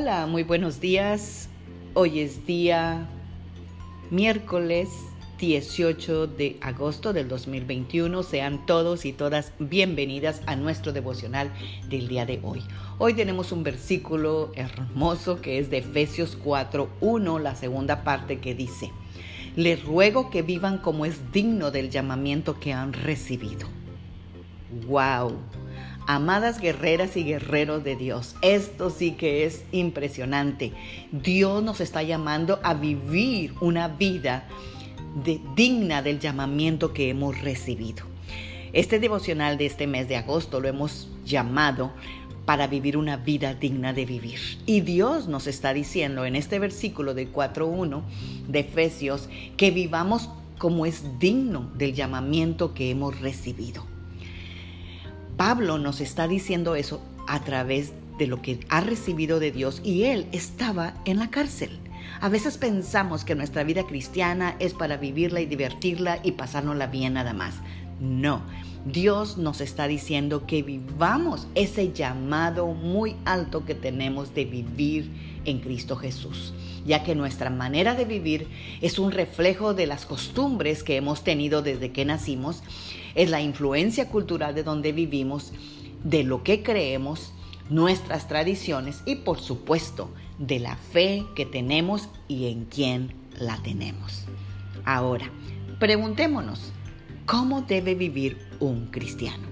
[0.00, 1.50] Hola, muy buenos días.
[1.92, 3.06] Hoy es día
[4.10, 4.88] miércoles
[5.38, 8.22] 18 de agosto del 2021.
[8.22, 11.52] Sean todos y todas bienvenidas a nuestro devocional
[11.90, 12.62] del día de hoy.
[12.96, 18.90] Hoy tenemos un versículo hermoso que es de Efesios 4.1, la segunda parte que dice,
[19.54, 23.68] les ruego que vivan como es digno del llamamiento que han recibido.
[24.86, 25.36] ¡Wow!
[26.12, 30.72] Amadas guerreras y guerreros de Dios, esto sí que es impresionante.
[31.12, 34.42] Dios nos está llamando a vivir una vida
[35.54, 38.06] digna del llamamiento que hemos recibido.
[38.72, 41.92] Este devocional de este mes de agosto lo hemos llamado
[42.44, 44.40] para vivir una vida digna de vivir.
[44.66, 48.02] Y Dios nos está diciendo en este versículo de 4.1
[48.48, 53.89] de Efesios que vivamos como es digno del llamamiento que hemos recibido.
[55.40, 60.02] Pablo nos está diciendo eso a través de lo que ha recibido de Dios y
[60.04, 61.80] él estaba en la cárcel.
[62.20, 67.14] A veces pensamos que nuestra vida cristiana es para vivirla y divertirla y pasárnosla bien
[67.14, 67.54] nada más.
[68.00, 68.42] No,
[68.86, 75.10] Dios nos está diciendo que vivamos ese llamado muy alto que tenemos de vivir
[75.44, 76.54] en Cristo Jesús,
[76.86, 78.48] ya que nuestra manera de vivir
[78.80, 82.62] es un reflejo de las costumbres que hemos tenido desde que nacimos
[83.14, 85.52] es la influencia cultural de donde vivimos,
[86.02, 87.34] de lo que creemos,
[87.68, 94.24] nuestras tradiciones y por supuesto de la fe que tenemos y en quién la tenemos.
[94.84, 95.30] Ahora,
[95.78, 96.72] preguntémonos,
[97.30, 99.46] ¿cómo debe vivir un cristiano?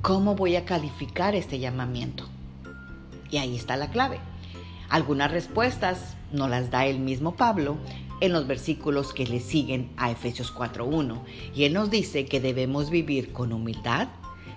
[0.00, 2.24] ¿Cómo voy a calificar este llamamiento?
[3.30, 4.20] Y ahí está la clave.
[4.88, 7.76] Algunas respuestas nos las da el mismo Pablo
[8.22, 11.20] en los versículos que le siguen a Efesios 4.1.
[11.54, 14.08] Y él nos dice que debemos vivir con humildad,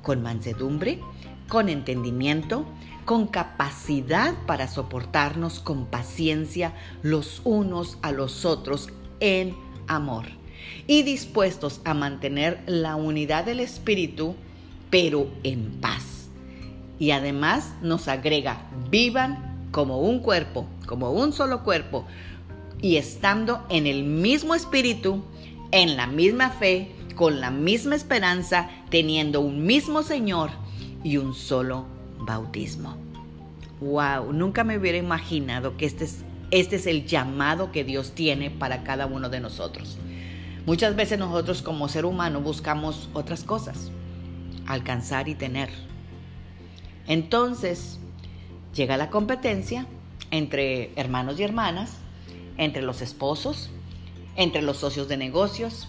[0.00, 0.98] con mansedumbre,
[1.46, 2.64] con entendimiento,
[3.04, 6.72] con capacidad para soportarnos con paciencia
[7.02, 8.88] los unos a los otros
[9.20, 9.54] en
[9.88, 10.39] amor
[10.86, 14.34] y dispuestos a mantener la unidad del Espíritu,
[14.90, 16.28] pero en paz.
[16.98, 22.06] Y además nos agrega, vivan como un cuerpo, como un solo cuerpo,
[22.82, 25.22] y estando en el mismo espíritu,
[25.70, 30.50] en la misma fe, con la misma esperanza, teniendo un mismo Señor
[31.04, 31.86] y un solo
[32.18, 32.96] bautismo.
[33.80, 38.50] Wow, nunca me hubiera imaginado que este es, este es el llamado que Dios tiene
[38.50, 39.98] para cada uno de nosotros.
[40.70, 43.90] Muchas veces nosotros como ser humano buscamos otras cosas,
[44.68, 45.68] alcanzar y tener.
[47.08, 47.98] Entonces
[48.72, 49.88] llega la competencia
[50.30, 51.96] entre hermanos y hermanas
[52.56, 53.70] entre los esposos,
[54.36, 55.88] entre los socios de negocios.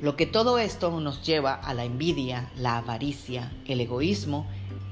[0.00, 4.46] Lo que todo esto nos lleva a la envidia, la avaricia, el egoísmo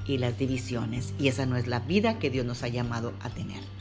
[0.06, 1.15] y las divisiones.
[1.19, 3.75] Y esa no es la vida que Dios nos ha llamado a tener.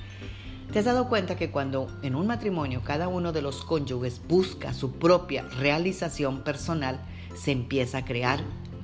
[0.71, 4.73] ¿Te has dado cuenta que cuando en un matrimonio cada uno de los cónyuges busca
[4.73, 6.99] su propia realización personal,
[7.35, 8.41] se empieza a crear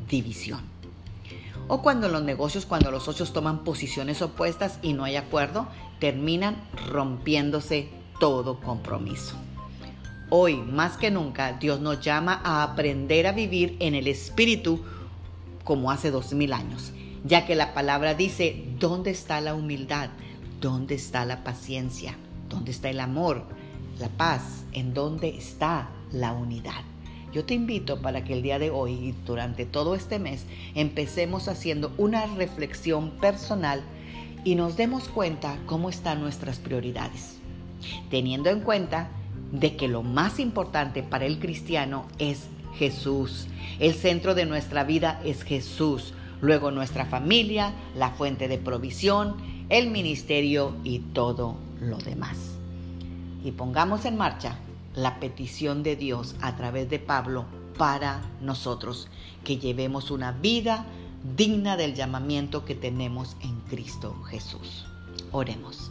[0.09, 0.61] división?
[1.67, 5.67] O cuando en los negocios, cuando los socios toman posiciones opuestas y no hay acuerdo,
[5.99, 6.57] terminan
[6.89, 9.35] rompiéndose todo compromiso.
[10.29, 14.81] Hoy, más que nunca, Dios nos llama a aprender a vivir en el Espíritu
[15.63, 16.93] como hace dos mil años,
[17.25, 20.09] ya que la palabra dice, ¿dónde está la humildad?
[20.61, 22.15] ¿Dónde está la paciencia?
[22.47, 23.45] ¿Dónde está el amor?
[23.97, 24.63] La paz?
[24.73, 26.83] ¿En dónde está la unidad?
[27.33, 30.45] Yo te invito para que el día de hoy y durante todo este mes
[30.75, 33.81] empecemos haciendo una reflexión personal
[34.43, 37.37] y nos demos cuenta cómo están nuestras prioridades,
[38.11, 39.09] teniendo en cuenta
[39.51, 43.47] de que lo más importante para el cristiano es Jesús.
[43.79, 49.89] El centro de nuestra vida es Jesús, luego nuestra familia, la fuente de provisión, el
[49.89, 52.37] ministerio y todo lo demás.
[53.41, 54.57] Y pongamos en marcha
[54.95, 57.45] la petición de Dios a través de Pablo
[57.77, 59.07] para nosotros,
[59.45, 60.85] que llevemos una vida
[61.37, 64.85] digna del llamamiento que tenemos en Cristo Jesús.
[65.31, 65.89] Oremos.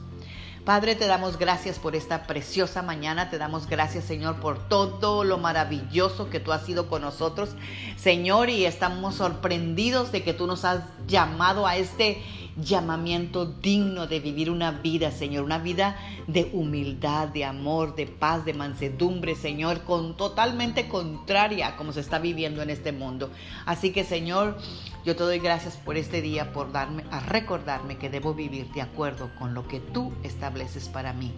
[0.67, 3.31] Padre, te damos gracias por esta preciosa mañana.
[3.31, 7.56] Te damos gracias, Señor, por todo lo maravilloso que tú has sido con nosotros,
[7.97, 12.23] Señor, y estamos sorprendidos de que tú nos has llamado a este
[12.56, 18.44] llamamiento digno de vivir una vida, Señor, una vida de humildad, de amor, de paz,
[18.44, 23.31] de mansedumbre, Señor, con totalmente contraria a como se está viviendo en este mundo.
[23.67, 24.58] Así que, Señor,
[25.05, 28.82] yo te doy gracias por este día, por darme a recordarme que debo vivir de
[28.82, 31.32] acuerdo con lo que tú estableces para mí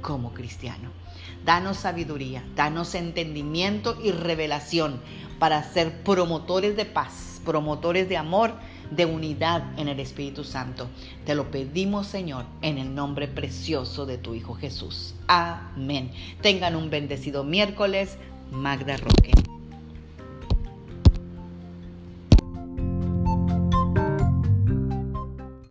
[0.00, 0.90] como cristiano.
[1.44, 5.00] Danos sabiduría, danos entendimiento y revelación
[5.38, 8.54] para ser promotores de paz, promotores de amor,
[8.90, 10.88] de unidad en el Espíritu Santo.
[11.24, 15.14] Te lo pedimos, Señor, en el nombre precioso de tu Hijo Jesús.
[15.26, 16.10] Amén.
[16.42, 18.18] Tengan un bendecido miércoles.
[18.50, 19.32] Magda Roque.